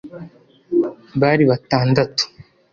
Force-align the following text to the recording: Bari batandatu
Bari 1.19 1.43
batandatu 1.51 2.23